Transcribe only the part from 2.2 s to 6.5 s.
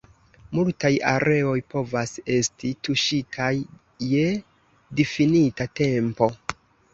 esti tuŝitaj je difinita tempo.